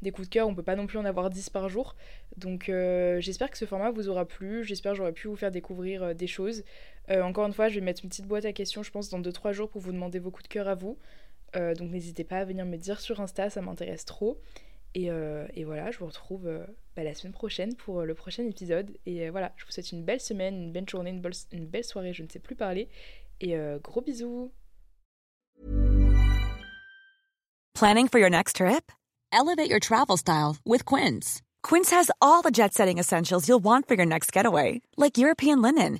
des 0.03 0.11
coups 0.11 0.27
de 0.27 0.31
cœur, 0.31 0.47
on 0.47 0.53
peut 0.53 0.61
pas 0.61 0.75
non 0.75 0.85
plus 0.85 0.99
en 0.99 1.05
avoir 1.05 1.31
10 1.31 1.49
par 1.49 1.67
jour. 1.67 1.95
Donc 2.37 2.65
j'espère 2.67 3.49
que 3.49 3.57
ce 3.57 3.65
format 3.65 3.89
vous 3.89 4.09
aura 4.09 4.25
plu, 4.25 4.63
j'espère 4.63 4.91
que 4.91 4.99
j'aurai 4.99 5.11
pu 5.11 5.27
vous 5.27 5.35
faire 5.35 5.49
découvrir 5.49 6.13
des 6.13 6.27
choses. 6.27 6.63
Euh, 7.09 7.21
encore 7.23 7.47
une 7.47 7.53
fois, 7.53 7.69
je 7.69 7.75
vais 7.75 7.85
mettre 7.85 8.03
une 8.03 8.09
petite 8.09 8.27
boîte 8.27 8.45
à 8.45 8.53
questions, 8.53 8.83
je 8.83 8.91
pense, 8.91 9.09
dans 9.09 9.19
2-3 9.19 9.53
jours 9.53 9.69
pour 9.69 9.81
vous 9.81 9.91
demander 9.91 10.19
vos 10.19 10.31
coups 10.31 10.43
de 10.43 10.53
cœur 10.53 10.67
à 10.67 10.75
vous. 10.75 10.97
Euh, 11.55 11.73
donc 11.73 11.91
n'hésitez 11.91 12.23
pas 12.23 12.37
à 12.37 12.45
venir 12.45 12.65
me 12.65 12.77
dire 12.77 12.99
sur 12.99 13.19
Insta, 13.19 13.49
ça 13.49 13.61
m'intéresse 13.61 14.05
trop. 14.05 14.39
Et, 14.93 15.09
euh, 15.09 15.45
voilà, 15.65 15.91
je 15.91 15.99
vous 15.99 16.05
retrouve 16.05 16.49
bah, 16.95 17.03
la 17.03 17.13
semaine 17.13 17.33
prochaine 17.33 17.75
pour 17.75 18.03
le 18.03 18.13
prochain 18.13 18.45
épisode. 18.45 18.91
Et 19.05 19.29
voilà, 19.29 19.53
je 19.57 19.65
vous 19.65 19.71
souhaite 19.71 19.91
une 19.91 20.03
belle 20.03 20.19
semaine, 20.19 20.55
une 20.55 20.71
belle 20.71 20.87
journée, 20.87 21.09
une, 21.11 21.21
une 21.51 21.65
belle 21.65 21.83
soirée, 21.83 22.13
je 22.13 22.23
ne 22.23 22.29
sais 22.29 22.39
plus 22.39 22.55
parler. 22.55 22.89
Et 23.39 23.55
gros 23.81 24.01
bisous 24.01 24.51
Planning 27.73 28.07
for 28.09 28.19
your 28.19 28.29
next 28.29 28.57
trip? 28.57 28.91
Elevate 29.31 29.69
your 29.69 29.79
travel 29.79 30.17
style 30.17 30.57
with 30.65 30.85
Quince. 30.85 31.41
Quince 31.63 31.89
has 31.89 32.11
all 32.21 32.41
the 32.43 32.51
jet-setting 32.51 32.99
essentials 32.99 33.47
you'll 33.47 33.63
want 33.63 33.87
for 33.87 33.95
your 33.95 34.05
next 34.05 34.31
getaway, 34.31 34.81
like 34.97 35.17
European 35.17 35.61
linen 35.61 35.99